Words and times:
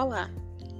Olá! 0.00 0.30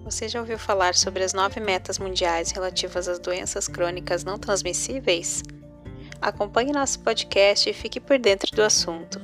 Você 0.02 0.30
já 0.30 0.40
ouviu 0.40 0.58
falar 0.58 0.94
sobre 0.94 1.22
as 1.22 1.34
nove 1.34 1.60
metas 1.60 1.98
mundiais 1.98 2.52
relativas 2.52 3.06
às 3.06 3.18
doenças 3.18 3.68
crônicas 3.68 4.24
não 4.24 4.38
transmissíveis? 4.38 5.42
Acompanhe 6.22 6.72
nosso 6.72 7.00
podcast 7.00 7.68
e 7.68 7.74
fique 7.74 8.00
por 8.00 8.18
dentro 8.18 8.50
do 8.56 8.62
assunto. 8.62 9.20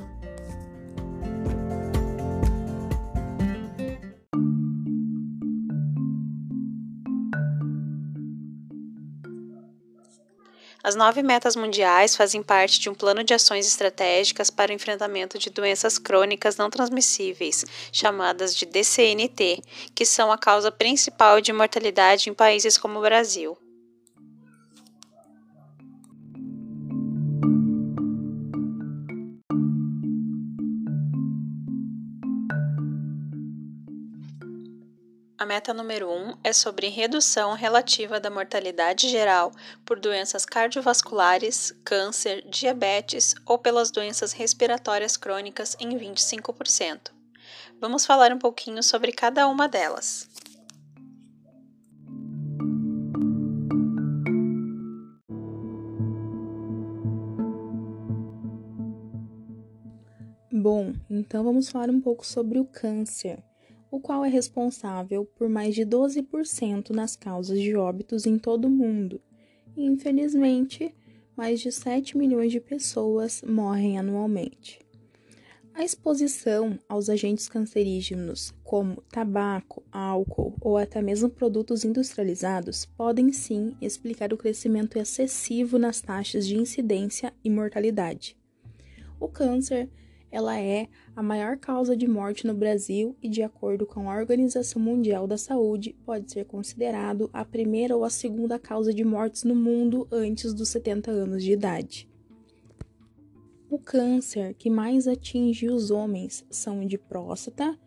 As 10.86 10.94
nove 10.94 11.20
metas 11.20 11.56
mundiais 11.56 12.14
fazem 12.14 12.44
parte 12.44 12.78
de 12.78 12.88
um 12.88 12.94
plano 12.94 13.24
de 13.24 13.34
ações 13.34 13.66
estratégicas 13.66 14.50
para 14.50 14.70
o 14.70 14.72
enfrentamento 14.72 15.36
de 15.36 15.50
doenças 15.50 15.98
crônicas 15.98 16.56
não 16.56 16.70
transmissíveis, 16.70 17.64
chamadas 17.90 18.54
de 18.54 18.64
DCNT, 18.64 19.64
que 19.92 20.06
são 20.06 20.30
a 20.30 20.38
causa 20.38 20.70
principal 20.70 21.40
de 21.40 21.52
mortalidade 21.52 22.30
em 22.30 22.34
países 22.34 22.78
como 22.78 23.00
o 23.00 23.02
Brasil. 23.02 23.58
Meta 35.46 35.72
número 35.72 36.10
1 36.10 36.12
um 36.12 36.36
é 36.42 36.52
sobre 36.52 36.88
redução 36.88 37.54
relativa 37.54 38.18
da 38.18 38.28
mortalidade 38.28 39.08
geral 39.08 39.52
por 39.84 40.00
doenças 40.00 40.44
cardiovasculares, 40.44 41.72
câncer, 41.84 42.44
diabetes 42.50 43.32
ou 43.46 43.56
pelas 43.56 43.92
doenças 43.92 44.32
respiratórias 44.32 45.16
crônicas 45.16 45.76
em 45.78 45.90
25%. 45.90 47.12
Vamos 47.80 48.04
falar 48.04 48.32
um 48.32 48.38
pouquinho 48.40 48.82
sobre 48.82 49.12
cada 49.12 49.46
uma 49.46 49.68
delas. 49.68 50.28
Bom, 60.52 60.92
então 61.08 61.44
vamos 61.44 61.68
falar 61.68 61.88
um 61.88 62.00
pouco 62.00 62.26
sobre 62.26 62.58
o 62.58 62.64
câncer 62.64 63.40
o 63.90 64.00
qual 64.00 64.24
é 64.24 64.28
responsável 64.28 65.24
por 65.24 65.48
mais 65.48 65.74
de 65.74 65.82
12% 65.82 66.90
nas 66.90 67.16
causas 67.16 67.60
de 67.60 67.74
óbitos 67.76 68.26
em 68.26 68.38
todo 68.38 68.66
o 68.66 68.70
mundo. 68.70 69.20
E, 69.76 69.84
infelizmente, 69.84 70.94
mais 71.36 71.60
de 71.60 71.70
7 71.70 72.16
milhões 72.16 72.50
de 72.50 72.60
pessoas 72.60 73.42
morrem 73.42 73.98
anualmente. 73.98 74.80
A 75.74 75.84
exposição 75.84 76.78
aos 76.88 77.10
agentes 77.10 77.50
cancerígenos, 77.50 78.54
como 78.64 79.02
tabaco, 79.12 79.84
álcool 79.92 80.54
ou 80.58 80.78
até 80.78 81.02
mesmo 81.02 81.28
produtos 81.28 81.84
industrializados, 81.84 82.86
podem 82.86 83.30
sim 83.30 83.76
explicar 83.78 84.32
o 84.32 84.38
crescimento 84.38 84.96
excessivo 84.96 85.78
nas 85.78 86.00
taxas 86.00 86.46
de 86.46 86.56
incidência 86.56 87.30
e 87.44 87.50
mortalidade. 87.50 88.38
O 89.20 89.28
câncer 89.28 89.90
ela 90.30 90.60
é 90.60 90.88
a 91.14 91.22
maior 91.22 91.56
causa 91.56 91.96
de 91.96 92.06
morte 92.06 92.46
no 92.46 92.54
Brasil 92.54 93.16
e, 93.22 93.28
de 93.28 93.42
acordo 93.42 93.86
com 93.86 94.10
a 94.10 94.16
Organização 94.16 94.80
Mundial 94.80 95.26
da 95.26 95.38
Saúde, 95.38 95.96
pode 96.04 96.30
ser 96.30 96.44
considerado 96.44 97.30
a 97.32 97.44
primeira 97.44 97.96
ou 97.96 98.04
a 98.04 98.10
segunda 98.10 98.58
causa 98.58 98.92
de 98.92 99.04
mortes 99.04 99.44
no 99.44 99.54
mundo 99.54 100.06
antes 100.10 100.52
dos 100.52 100.68
70 100.68 101.10
anos 101.10 101.42
de 101.42 101.52
idade. 101.52 102.08
O 103.68 103.78
câncer 103.78 104.54
que 104.54 104.70
mais 104.70 105.08
atinge 105.08 105.68
os 105.68 105.90
homens 105.90 106.44
são 106.50 106.80
o 106.80 106.86
de 106.86 106.96
próstata, 106.96 107.78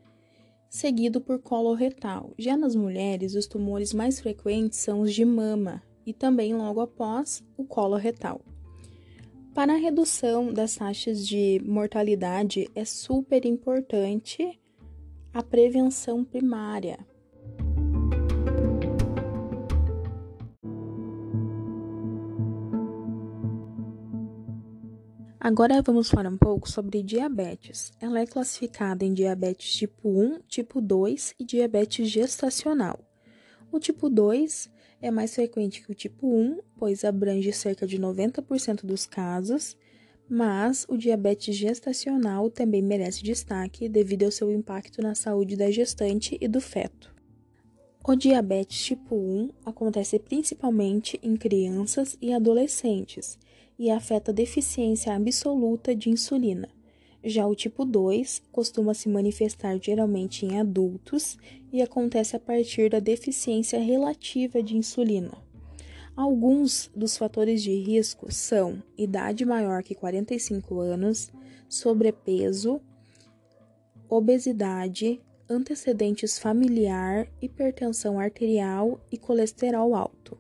seguido 0.70 1.22
por 1.22 1.40
colo 1.40 1.74
retal. 1.74 2.34
Já 2.38 2.58
nas 2.58 2.76
mulheres, 2.76 3.34
os 3.34 3.48
tumores 3.48 3.94
mais 3.94 4.20
frequentes 4.20 4.80
são 4.80 5.02
os 5.02 5.14
de 5.14 5.24
mama 5.24 5.82
e 6.06 6.14
também 6.14 6.54
logo 6.54 6.82
após 6.82 7.44
o 7.58 7.64
colo 7.64 7.96
retal. 7.96 8.42
Para 9.54 9.74
a 9.74 9.78
redução 9.78 10.54
das 10.54 10.76
taxas 10.76 11.28
de 11.28 11.62
mortalidade, 11.66 12.70
é 12.76 12.86
super 12.86 13.46
importante 13.46 14.60
a 15.34 15.44
prevenção 15.44 16.24
primária. 16.24 17.00
Agora 25.40 25.82
vamos 25.82 26.10
falar 26.10 26.30
um 26.30 26.38
pouco 26.38 26.70
sobre 26.70 27.02
diabetes. 27.02 27.92
Ela 28.00 28.20
é 28.20 28.26
classificada 28.28 29.04
em 29.04 29.14
diabetes 29.14 29.74
tipo 29.74 30.10
1, 30.10 30.42
tipo 30.48 30.80
2 30.80 31.34
e 31.40 31.44
diabetes 31.44 32.08
gestacional. 32.08 33.00
O 33.72 33.80
tipo 33.80 34.10
2 34.10 34.70
é 35.02 35.10
mais 35.10 35.34
frequente 35.34 35.82
que 35.82 35.92
o 35.92 35.96
tipo 35.96 36.28
1, 36.28 36.60
pois 36.78 37.04
abrange 37.04 37.52
cerca 37.54 37.88
de 37.88 37.98
90% 37.98 38.86
dos 38.86 39.06
casos, 39.06 39.78
mas 40.30 40.86
o 40.90 40.98
diabetes 40.98 41.56
gestacional 41.56 42.50
também 42.50 42.82
merece 42.82 43.24
destaque 43.24 43.90
devido 43.90 44.24
ao 44.24 44.32
seu 44.32 44.52
impacto 44.52 45.02
na 45.02 45.16
saúde 45.16 45.56
da 45.56 45.72
gestante 45.72 46.38
e 46.40 46.48
do 46.48 46.62
feto. 46.62 47.14
O 48.06 48.16
diabetes 48.16 48.84
tipo 48.84 49.16
1 49.16 49.50
acontece 49.66 50.18
principalmente 50.20 51.20
em 51.22 51.36
crianças 51.36 52.18
e 52.22 52.34
adolescentes 52.34 53.38
e 53.78 53.90
afeta 53.90 54.32
a 54.32 54.34
deficiência 54.34 55.14
absoluta 55.14 55.96
de 55.96 56.10
insulina. 56.10 56.70
Já 57.24 57.46
o 57.46 57.56
tipo 57.56 57.84
2 57.84 58.44
costuma 58.52 58.94
se 58.94 59.10
manifestar 59.10 59.78
geralmente 59.82 60.46
em 60.46 60.60
adultos 60.60 61.38
e 61.72 61.82
acontece 61.82 62.36
a 62.36 62.40
partir 62.40 62.90
da 62.90 63.00
deficiência 63.00 63.80
relativa 63.80 64.64
de 64.64 64.78
insulina. 64.78 65.38
Alguns 66.16 66.90
dos 66.96 67.18
fatores 67.18 67.62
de 67.62 67.72
risco 67.72 68.32
são 68.32 68.82
idade 68.98 69.46
maior 69.46 69.84
que 69.84 69.96
45 69.96 70.80
anos, 70.80 71.32
sobrepeso, 71.68 72.82
obesidade, 74.10 75.22
antecedentes 75.50 76.40
familiar, 76.40 77.28
hipertensão 77.42 78.20
arterial 78.20 79.00
e 79.12 79.18
colesterol 79.18 79.96
alto. 79.96 80.38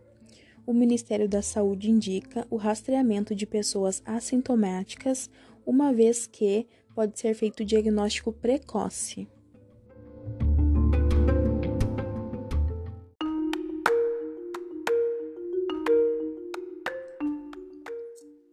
O 0.65 0.73
Ministério 0.73 1.27
da 1.27 1.41
Saúde 1.41 1.89
indica 1.89 2.45
o 2.49 2.55
rastreamento 2.55 3.33
de 3.33 3.45
pessoas 3.45 4.03
assintomáticas 4.05 5.29
uma 5.69 5.93
vez 5.93 6.25
que 6.25 6.67
pode 6.95 7.19
ser 7.19 7.35
feito 7.35 7.59
o 7.59 7.65
diagnóstico 7.65 8.33
precoce. 8.33 9.27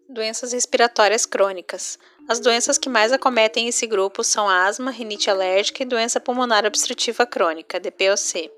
Doenças 0.06 0.52
respiratórias 0.52 1.24
crônicas. 1.24 1.98
As 2.28 2.40
doenças 2.40 2.76
que 2.76 2.88
mais 2.88 3.12
acometem 3.12 3.68
esse 3.68 3.86
grupo 3.86 4.24
são 4.24 4.48
asma, 4.48 4.90
rinite 4.90 5.30
alérgica 5.30 5.84
e 5.84 5.86
doença 5.86 6.18
pulmonar 6.18 6.66
obstrutiva 6.66 7.24
crônica, 7.24 7.78
DPOC 7.78 8.50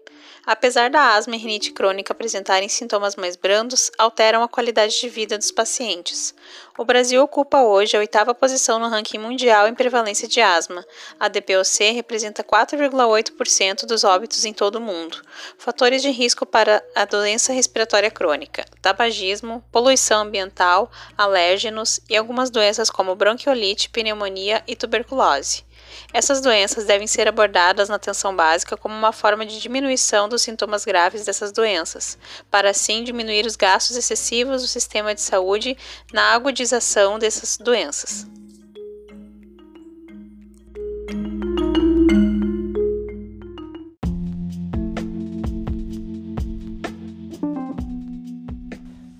apesar 0.48 0.88
da 0.88 1.14
asma 1.14 1.36
e 1.36 1.38
rinite 1.38 1.72
crônica 1.72 2.10
apresentarem 2.10 2.70
sintomas 2.70 3.16
mais 3.16 3.36
brandos, 3.36 3.90
alteram 3.98 4.42
a 4.42 4.48
qualidade 4.48 4.98
de 4.98 5.06
vida 5.06 5.36
dos 5.36 5.50
pacientes. 5.50 6.34
O 6.78 6.86
Brasil 6.86 7.22
ocupa 7.22 7.60
hoje 7.60 7.96
a 7.96 8.00
oitava 8.00 8.34
posição 8.34 8.78
no 8.78 8.88
ranking 8.88 9.18
mundial 9.18 9.68
em 9.68 9.74
prevalência 9.74 10.26
de 10.26 10.40
asma. 10.40 10.86
A 11.20 11.28
DPOC 11.28 11.92
representa 11.92 12.42
4,8% 12.42 13.84
dos 13.84 14.04
óbitos 14.04 14.46
em 14.46 14.54
todo 14.54 14.76
o 14.76 14.80
mundo. 14.80 15.20
Fatores 15.58 16.00
de 16.00 16.10
risco 16.10 16.46
para 16.46 16.82
a 16.94 17.04
doença 17.04 17.52
respiratória 17.52 18.10
crônica: 18.10 18.64
tabagismo, 18.80 19.62
poluição 19.70 20.22
ambiental, 20.22 20.90
alérgenos 21.16 22.00
e 22.08 22.16
algumas 22.16 22.48
doenças 22.48 22.88
como 22.88 23.14
bronquiolite, 23.14 23.57
pneumonia 23.90 24.62
e 24.66 24.74
tuberculose. 24.74 25.64
Essas 26.12 26.40
doenças 26.40 26.84
devem 26.84 27.06
ser 27.06 27.28
abordadas 27.28 27.88
na 27.88 27.96
atenção 27.96 28.34
básica 28.34 28.76
como 28.76 28.94
uma 28.94 29.12
forma 29.12 29.44
de 29.44 29.60
diminuição 29.60 30.28
dos 30.28 30.42
sintomas 30.42 30.84
graves 30.84 31.24
dessas 31.24 31.52
doenças, 31.52 32.18
para 32.50 32.70
assim 32.70 33.04
diminuir 33.04 33.46
os 33.46 33.56
gastos 33.56 33.96
excessivos 33.96 34.62
do 34.62 34.68
sistema 34.68 35.14
de 35.14 35.20
saúde 35.20 35.76
na 36.12 36.32
agudização 36.32 37.18
dessas 37.18 37.58
doenças. 37.58 38.26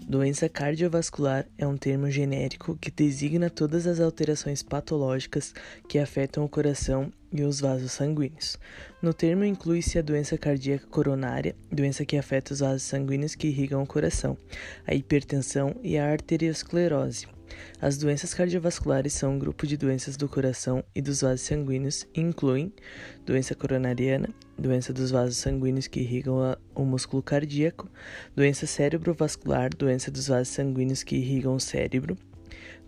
Doença 0.09 0.49
cardiovascular 0.49 1.47
é 1.59 1.67
um 1.67 1.77
termo 1.77 2.11
genérico 2.11 2.79
que 2.81 2.91
designa 2.91 3.51
todas 3.51 3.87
as 3.87 4.01
alterações 4.01 4.63
patológicas 4.63 5.53
que 5.87 5.99
afetam 5.99 6.47
o 6.47 6.49
coração 6.49 7.13
e 7.31 7.43
os 7.43 7.61
vasos 7.61 7.93
sanguíneos. 7.93 8.57
No 9.03 9.13
termo 9.13 9.45
inclui-se 9.45 9.99
a 9.99 10.03
doença 10.03 10.39
cardíaca 10.39 10.87
coronária, 10.87 11.55
doença 11.71 12.07
que 12.07 12.17
afeta 12.17 12.55
os 12.55 12.61
vasos 12.61 12.85
sanguíneos 12.85 13.35
que 13.35 13.49
irrigam 13.49 13.83
o 13.83 13.87
coração, 13.87 14.35
a 14.87 14.95
hipertensão 14.95 15.77
e 15.83 15.99
a 15.99 16.11
arteriosclerose, 16.11 17.27
As 17.81 17.97
doenças 17.97 18.35
cardiovasculares 18.35 19.13
são 19.13 19.35
um 19.35 19.39
grupo 19.39 19.67
de 19.67 19.77
doenças 19.77 20.17
do 20.17 20.29
coração 20.29 20.83
e 20.95 21.01
dos 21.01 21.21
vasos 21.21 21.43
sanguíneos 21.43 22.07
e 22.15 22.21
incluem 22.21 22.73
doença 23.25 23.55
coronariana, 23.55 24.29
doença 24.59 24.93
dos 24.93 25.11
vasos 25.11 25.37
sanguíneos 25.37 25.87
que 25.87 26.01
irrigam 26.01 26.57
o 26.75 26.85
músculo 26.85 27.23
cardíaco, 27.23 27.89
doença 28.35 28.67
cerebrovascular, 28.67 29.71
doença 29.77 30.11
dos 30.11 30.29
vasos 30.29 30.49
sanguíneos 30.49 31.03
que 31.03 31.17
irrigam 31.17 31.55
o 31.55 31.61
cérebro, 31.61 32.17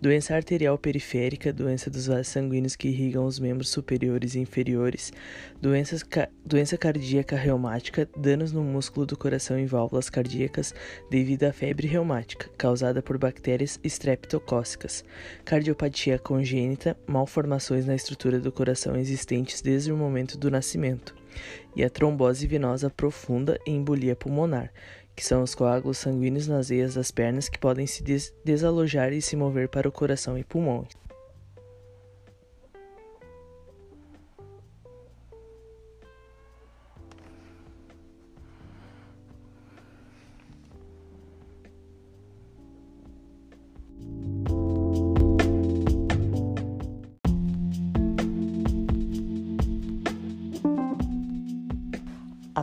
doença 0.01 0.35
arterial 0.35 0.79
periférica, 0.79 1.53
doença 1.53 1.87
dos 1.87 2.07
vasos 2.07 2.29
sanguíneos 2.29 2.75
que 2.75 2.87
irrigam 2.87 3.23
os 3.23 3.37
membros 3.37 3.69
superiores 3.69 4.33
e 4.33 4.39
inferiores, 4.39 5.13
doenças 5.61 6.01
ca 6.01 6.27
doença 6.43 6.75
cardíaca 6.75 7.35
reumática, 7.35 8.09
danos 8.17 8.51
no 8.51 8.63
músculo 8.63 9.05
do 9.05 9.15
coração 9.15 9.59
e 9.59 9.65
válvulas 9.67 10.09
cardíacas 10.09 10.73
devido 11.11 11.43
à 11.43 11.53
febre 11.53 11.87
reumática, 11.87 12.49
causada 12.57 12.99
por 13.01 13.19
bactérias 13.19 13.79
estreptocócicas, 13.83 15.05
cardiopatia 15.45 16.17
congênita, 16.17 16.97
malformações 17.05 17.85
na 17.85 17.93
estrutura 17.93 18.39
do 18.39 18.51
coração 18.51 18.95
existentes 18.95 19.61
desde 19.61 19.91
o 19.91 19.97
momento 19.97 20.35
do 20.35 20.49
nascimento, 20.49 21.15
e 21.75 21.83
a 21.83 21.89
trombose 21.91 22.47
venosa 22.47 22.89
profunda 22.89 23.59
e 23.67 23.71
embolia 23.71 24.15
pulmonar, 24.15 24.73
que 25.15 25.25
são 25.25 25.43
os 25.43 25.55
coágulos 25.55 25.97
sanguíneos 25.97 26.47
nas 26.47 26.69
veias 26.69 26.95
das 26.95 27.11
pernas 27.11 27.49
que 27.49 27.59
podem 27.59 27.85
se 27.85 28.03
des 28.03 28.33
desalojar 28.43 29.13
e 29.13 29.21
se 29.21 29.35
mover 29.35 29.69
para 29.69 29.87
o 29.87 29.91
coração 29.91 30.37
e 30.37 30.43
pulmões. 30.43 31.00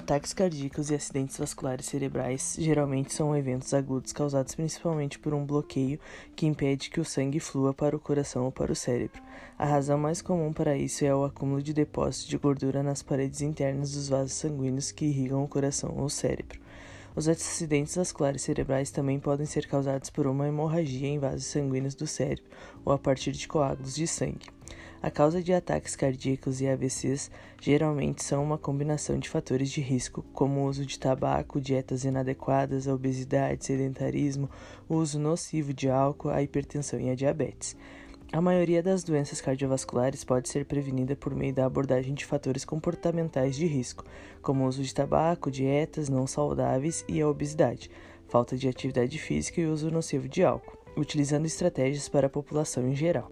Ataques 0.08 0.32
cardíacos 0.32 0.90
e 0.90 0.94
acidentes 0.94 1.36
vasculares 1.36 1.84
cerebrais 1.84 2.56
geralmente 2.58 3.12
são 3.12 3.36
eventos 3.36 3.74
agudos 3.74 4.10
causados 4.10 4.54
principalmente 4.54 5.18
por 5.18 5.34
um 5.34 5.44
bloqueio 5.44 6.00
que 6.34 6.46
impede 6.46 6.88
que 6.88 6.98
o 6.98 7.04
sangue 7.04 7.38
flua 7.38 7.74
para 7.74 7.94
o 7.94 8.00
coração 8.00 8.46
ou 8.46 8.50
para 8.50 8.72
o 8.72 8.74
cérebro. 8.74 9.20
A 9.58 9.66
razão 9.66 9.98
mais 9.98 10.22
comum 10.22 10.50
para 10.50 10.74
isso 10.74 11.04
é 11.04 11.14
o 11.14 11.24
acúmulo 11.24 11.62
de 11.62 11.74
depósitos 11.74 12.26
de 12.26 12.38
gordura 12.38 12.82
nas 12.82 13.02
paredes 13.02 13.42
internas 13.42 13.92
dos 13.92 14.08
vasos 14.08 14.32
sanguíneos 14.32 14.90
que 14.90 15.04
irrigam 15.04 15.44
o 15.44 15.48
coração 15.48 15.94
ou 15.94 16.06
o 16.06 16.10
cérebro. 16.10 16.58
Os 17.14 17.28
acidentes 17.28 17.94
vasculares 17.94 18.40
cerebrais 18.40 18.90
também 18.90 19.20
podem 19.20 19.44
ser 19.44 19.66
causados 19.66 20.08
por 20.08 20.26
uma 20.26 20.48
hemorragia 20.48 21.06
em 21.06 21.18
vasos 21.18 21.44
sanguíneos 21.44 21.94
do 21.94 22.06
cérebro 22.06 22.46
ou 22.82 22.94
a 22.94 22.98
partir 22.98 23.32
de 23.32 23.46
coágulos 23.46 23.94
de 23.94 24.06
sangue. 24.06 24.57
A 25.00 25.12
causa 25.12 25.40
de 25.40 25.52
ataques 25.52 25.94
cardíacos 25.94 26.60
e 26.60 26.66
AVCs 26.66 27.30
geralmente 27.60 28.24
são 28.24 28.42
uma 28.42 28.58
combinação 28.58 29.16
de 29.16 29.28
fatores 29.28 29.70
de 29.70 29.80
risco, 29.80 30.24
como 30.32 30.60
o 30.60 30.66
uso 30.66 30.84
de 30.84 30.98
tabaco, 30.98 31.60
dietas 31.60 32.04
inadequadas, 32.04 32.88
a 32.88 32.94
obesidade, 32.94 33.64
sedentarismo, 33.64 34.50
o 34.88 34.96
uso 34.96 35.20
nocivo 35.20 35.72
de 35.72 35.88
álcool, 35.88 36.30
a 36.30 36.42
hipertensão 36.42 37.00
e 37.00 37.10
a 37.10 37.14
diabetes. 37.14 37.76
A 38.32 38.40
maioria 38.40 38.82
das 38.82 39.04
doenças 39.04 39.40
cardiovasculares 39.40 40.24
pode 40.24 40.48
ser 40.48 40.66
prevenida 40.66 41.14
por 41.14 41.32
meio 41.32 41.54
da 41.54 41.64
abordagem 41.64 42.12
de 42.12 42.26
fatores 42.26 42.64
comportamentais 42.64 43.54
de 43.54 43.66
risco, 43.66 44.04
como 44.42 44.64
o 44.64 44.66
uso 44.66 44.82
de 44.82 44.92
tabaco, 44.92 45.48
dietas 45.48 46.08
não 46.08 46.26
saudáveis 46.26 47.04
e 47.08 47.20
a 47.22 47.28
obesidade, 47.28 47.88
falta 48.28 48.56
de 48.56 48.68
atividade 48.68 49.16
física 49.16 49.60
e 49.60 49.66
uso 49.66 49.92
nocivo 49.92 50.28
de 50.28 50.42
álcool, 50.42 50.76
utilizando 50.96 51.46
estratégias 51.46 52.08
para 52.08 52.26
a 52.26 52.30
população 52.30 52.86
em 52.86 52.94
geral. 52.94 53.30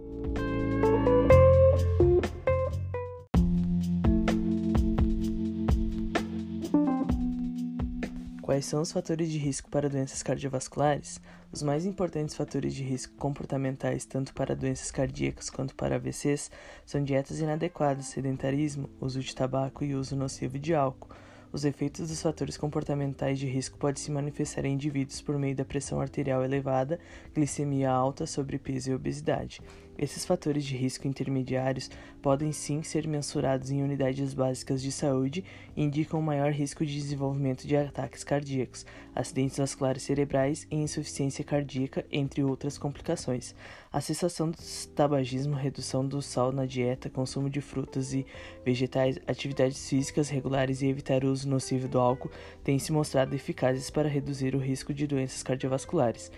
Quais 8.47 8.65
são 8.65 8.81
os 8.81 8.93
fatores 8.93 9.29
de 9.29 9.39
risco 9.39 9.69
para 9.69 9.89
doenças 9.89 10.23
cardiovasculares? 10.23 11.21
Os 11.51 11.65
mais 11.65 11.85
importantes 11.85 12.37
fatores 12.37 12.75
de 12.75 12.85
risco 12.85 13.13
comportamentais, 13.17 14.05
tanto 14.05 14.33
para 14.33 14.55
doenças 14.55 14.93
cardíacas 14.93 15.51
quanto 15.51 15.75
para 15.75 15.97
AVCs, 15.97 16.49
são 16.85 17.03
dietas 17.03 17.41
inadequadas, 17.41 18.07
sedentarismo, 18.07 18.89
uso 19.01 19.19
de 19.19 19.35
tabaco 19.35 19.83
e 19.83 19.97
uso 19.97 20.15
nocivo 20.15 20.61
de 20.61 20.77
álcool. 20.77 21.09
Os 21.53 21.65
efeitos 21.65 22.09
dos 22.09 22.21
fatores 22.21 22.57
comportamentais 22.57 23.39
de 23.39 23.47
risco 23.47 23.79
podem 23.79 24.03
se 24.03 24.11
manifestar 24.11 24.65
em 24.65 24.75
indivíduos 24.75 25.21
por 25.21 25.39
meio 25.39 25.55
da 25.55 25.65
pressão 25.65 26.01
arterial 26.01 26.45
elevada, 26.45 26.99
glicemia 27.35 27.91
alta, 27.91 28.27
sobrepeso 28.27 28.91
e 28.91 28.95
obesidade. 28.95 29.61
Esses 29.99 30.27
fatores 30.27 30.65
de 30.65 30.77
risco 30.77 31.09
intermediários 31.09 31.91
podem 32.21 32.53
sim 32.53 32.83
ser 32.83 33.07
mensurados 33.07 33.71
em 33.71 33.83
unidades 33.83 34.35
básicas 34.35 34.83
de 34.83 34.93
saúde 34.93 35.43
e 35.75 35.83
indicam 35.83 36.21
maior 36.21 36.53
risco 36.53 36.85
de 36.85 36.95
desenvolvimento 36.95 37.67
de 37.67 37.77
ataques 37.77 38.23
cardíacos, 38.23 38.85
acidentes 39.15 39.57
vasculares 39.57 40.03
cerebrais 40.03 40.67
e 40.71 40.77
insuficiência 40.77 41.43
cardíaca, 41.43 42.05
entre 42.13 42.45
outras 42.45 42.77
complicações. 42.77 43.55
A 43.97 44.01
cessação 44.03 44.51
do 44.51 44.59
tabagismo, 44.95 45.57
redução 45.57 46.07
do 46.07 46.21
sal 46.21 46.53
na 46.53 46.67
dieta, 46.67 47.09
consumo 47.09 47.49
de 47.49 47.63
frutas 47.63 48.13
e 48.13 48.27
vegetais, 48.63 49.19
atividades 49.27 49.89
físicas 49.89 50.29
regulares 50.29 50.83
e 50.83 50.87
evitar 50.87 51.25
o 51.25 51.33
uso 51.33 51.49
nocivo 51.49 51.89
do 51.89 51.99
álcool 51.99 52.31
têm 52.63 52.79
se 52.79 52.93
mostrado 52.93 53.35
eficazes 53.35 53.89
para 53.89 54.07
reduzir 54.07 54.55
o 54.55 54.59
risco 54.59 54.93
de 54.93 55.07
doenças 55.07 55.43
cardiovasculares. 55.43 56.31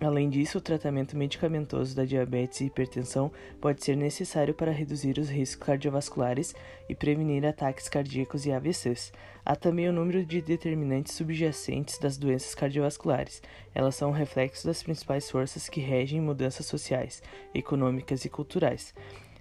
Além 0.00 0.28
disso, 0.28 0.58
o 0.58 0.60
tratamento 0.60 1.16
medicamentoso 1.16 1.96
da 1.96 2.04
diabetes 2.04 2.60
e 2.60 2.66
hipertensão 2.66 3.32
pode 3.60 3.82
ser 3.82 3.96
necessário 3.96 4.52
para 4.52 4.70
reduzir 4.70 5.18
os 5.18 5.30
riscos 5.30 5.66
cardiovasculares 5.66 6.54
e 6.86 6.94
prevenir 6.94 7.46
ataques 7.46 7.88
cardíacos 7.88 8.44
e 8.44 8.52
AVCs. 8.52 9.10
Há 9.42 9.56
também 9.56 9.88
o 9.88 9.92
número 9.92 10.24
de 10.24 10.42
determinantes 10.42 11.14
subjacentes 11.14 11.98
das 11.98 12.18
doenças 12.18 12.54
cardiovasculares. 12.54 13.42
Elas 13.74 13.94
são 13.94 14.10
um 14.10 14.12
reflexo 14.12 14.66
das 14.66 14.82
principais 14.82 15.30
forças 15.30 15.66
que 15.66 15.80
regem 15.80 16.20
mudanças 16.20 16.66
sociais, 16.66 17.22
econômicas 17.54 18.24
e 18.26 18.28
culturais. 18.28 18.94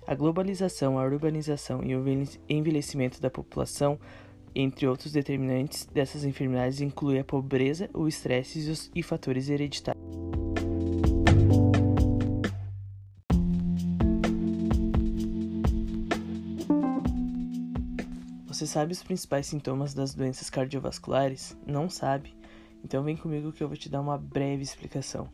A 0.07 0.15
globalização, 0.15 0.97
a 0.97 1.03
urbanização 1.03 1.83
e 1.83 1.95
o 1.97 2.05
envelhecimento 2.47 3.19
da 3.19 3.29
população 3.29 3.99
entre 4.55 4.87
outros 4.87 5.11
determinantes 5.11 5.85
dessas 5.87 6.23
enfermidades 6.23 6.79
incluem 6.79 7.19
a 7.19 7.25
pobreza, 7.25 7.89
o 7.93 8.07
estresse 8.07 8.89
e 8.95 9.03
fatores 9.03 9.49
hereditários. 9.49 10.44
Você 18.65 18.71
sabe 18.71 18.93
os 18.93 19.03
principais 19.03 19.45
sintomas 19.45 19.93
das 19.93 20.15
doenças 20.15 20.49
cardiovasculares? 20.49 21.55
Não 21.67 21.87
sabe? 21.87 22.33
Então 22.83 23.03
vem 23.03 23.15
comigo 23.15 23.51
que 23.51 23.61
eu 23.61 23.67
vou 23.67 23.77
te 23.77 23.87
dar 23.87 24.01
uma 24.01 24.17
breve 24.17 24.63
explicação. 24.63 25.29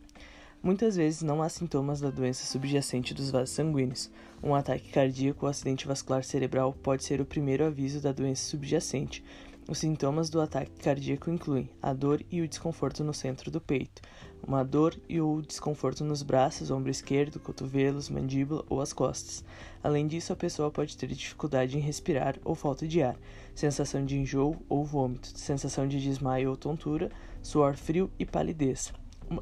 Muitas 0.62 0.96
vezes 0.96 1.22
não 1.22 1.40
há 1.40 1.48
sintomas 1.48 1.98
da 1.98 2.10
doença 2.10 2.44
subjacente 2.44 3.14
dos 3.14 3.30
vasos 3.30 3.54
sanguíneos. 3.54 4.10
Um 4.42 4.54
ataque 4.54 4.92
cardíaco 4.92 5.46
ou 5.46 5.50
acidente 5.50 5.86
vascular 5.86 6.22
cerebral 6.24 6.74
pode 6.74 7.04
ser 7.04 7.22
o 7.22 7.24
primeiro 7.24 7.64
aviso 7.64 8.02
da 8.02 8.12
doença 8.12 8.44
subjacente, 8.44 9.24
os 9.68 9.78
sintomas 9.78 10.28
do 10.28 10.40
ataque 10.40 10.72
cardíaco 10.82 11.30
incluem 11.30 11.70
a 11.80 11.92
dor 11.92 12.22
e 12.30 12.40
o 12.40 12.48
desconforto 12.48 13.04
no 13.04 13.14
centro 13.14 13.50
do 13.50 13.60
peito, 13.60 14.02
uma 14.46 14.64
dor 14.64 14.96
e 15.08 15.20
ou 15.20 15.40
desconforto 15.40 16.04
nos 16.04 16.22
braços, 16.22 16.70
ombro 16.70 16.90
esquerdo, 16.90 17.38
cotovelos, 17.38 18.08
mandíbula 18.08 18.64
ou 18.68 18.80
as 18.80 18.92
costas. 18.92 19.44
Além 19.82 20.06
disso, 20.06 20.32
a 20.32 20.36
pessoa 20.36 20.70
pode 20.70 20.96
ter 20.96 21.08
dificuldade 21.08 21.76
em 21.76 21.80
respirar 21.80 22.36
ou 22.44 22.54
falta 22.54 22.86
de 22.86 23.02
ar, 23.02 23.16
sensação 23.54 24.04
de 24.04 24.18
enjoo 24.18 24.56
ou 24.68 24.84
vômito, 24.84 25.28
sensação 25.38 25.86
de 25.86 26.00
desmaio 26.00 26.50
ou 26.50 26.56
tontura, 26.56 27.10
suor 27.42 27.76
frio 27.76 28.10
e 28.18 28.26
palidez 28.26 28.92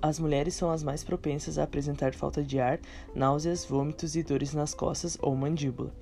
as 0.01 0.19
mulheres 0.19 0.55
são 0.55 0.71
as 0.71 0.83
mais 0.83 1.05
propensas 1.05 1.59
a 1.59 1.65
apresentar 1.65 2.15
falta 2.15 2.43
de 2.43 2.59
ar, 2.59 2.79
náuseas, 3.15 3.65
vômitos 3.65 4.17
e 4.17 4.23
dores 4.23 4.55
nas 4.55 4.75
costas 4.75 5.19
ou 5.21 5.35
mandíbula. 5.35 5.93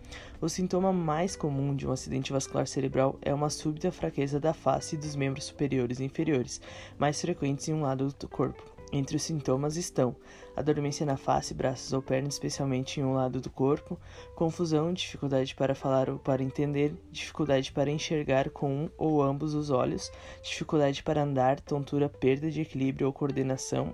O 0.40 0.48
sintoma 0.48 0.92
mais 0.92 1.34
comum 1.34 1.74
de 1.74 1.86
um 1.86 1.92
acidente 1.92 2.32
vascular 2.32 2.66
cerebral 2.66 3.18
é 3.22 3.34
uma 3.34 3.50
súbita 3.50 3.90
fraqueza 3.90 4.38
da 4.38 4.54
face 4.54 4.94
e 4.94 4.98
dos 4.98 5.16
membros 5.16 5.44
superiores 5.44 6.00
e 6.00 6.04
inferiores, 6.04 6.60
mais 6.98 7.20
frequentes 7.20 7.68
em 7.68 7.74
um 7.74 7.82
lado 7.82 8.14
do 8.18 8.28
corpo. 8.28 8.77
Entre 8.90 9.16
os 9.16 9.22
sintomas 9.22 9.76
estão 9.76 10.16
a 10.56 10.62
dormência 10.62 11.04
na 11.04 11.16
face, 11.16 11.52
braços 11.52 11.92
ou 11.92 12.00
pernas, 12.00 12.34
especialmente 12.34 13.00
em 13.00 13.04
um 13.04 13.12
lado 13.12 13.40
do 13.40 13.50
corpo, 13.50 13.98
confusão, 14.34 14.92
dificuldade 14.92 15.54
para 15.54 15.74
falar 15.74 16.08
ou 16.08 16.18
para 16.18 16.42
entender, 16.42 16.94
dificuldade 17.10 17.70
para 17.70 17.90
enxergar 17.90 18.48
com 18.50 18.72
um 18.72 18.90
ou 18.96 19.22
ambos 19.22 19.54
os 19.54 19.70
olhos, 19.70 20.10
dificuldade 20.42 21.02
para 21.02 21.22
andar, 21.22 21.60
tontura, 21.60 22.08
perda 22.08 22.50
de 22.50 22.62
equilíbrio 22.62 23.06
ou 23.06 23.12
coordenação, 23.12 23.92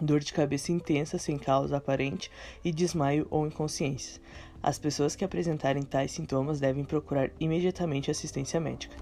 dor 0.00 0.20
de 0.20 0.32
cabeça 0.32 0.72
intensa 0.72 1.18
sem 1.18 1.38
causa 1.38 1.76
aparente 1.76 2.30
e 2.64 2.72
desmaio 2.72 3.26
ou 3.30 3.46
inconsciência. 3.46 4.20
As 4.62 4.78
pessoas 4.78 5.14
que 5.14 5.24
apresentarem 5.24 5.84
tais 5.84 6.10
sintomas 6.10 6.58
devem 6.58 6.84
procurar 6.84 7.30
imediatamente 7.38 8.10
assistência 8.10 8.58
médica. 8.58 8.96